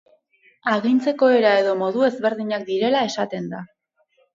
Agintzeko 0.75 1.29
era 1.41 1.53
edo 1.59 1.77
modu 1.85 2.09
ezberdinak 2.11 2.69
direla 2.75 3.09
esaten 3.15 3.51
da. 3.57 3.67